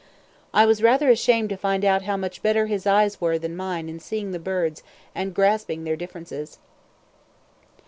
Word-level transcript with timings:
I 0.51 0.65
was 0.65 0.81
rather 0.81 1.11
ashamed 1.11 1.49
to 1.49 1.57
find 1.57 1.83
how 1.83 2.17
much 2.17 2.41
better 2.41 2.65
his 2.65 2.87
eyes 2.87 3.21
were 3.21 3.37
than 3.37 3.55
mine 3.55 3.87
in 3.87 3.99
seeing 3.99 4.31
the 4.31 4.39
birds 4.39 4.81
and 5.13 5.31
grasping 5.31 5.83
their 5.83 5.95
differences. 5.95 6.57